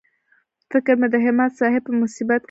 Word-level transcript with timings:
فکر 0.71 0.93
مې 0.99 1.07
د 1.13 1.15
همت 1.25 1.51
صاحب 1.59 1.81
په 1.85 1.91
مصیبت 2.01 2.19
کې 2.19 2.27
بند 2.29 2.37
و. 2.37 2.39